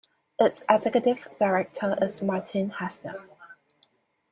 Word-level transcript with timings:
Its 0.39 0.63
executive 0.67 1.27
director 1.37 1.95
is 2.03 2.23
Martin 2.23 2.71
Hassner. 2.71 3.21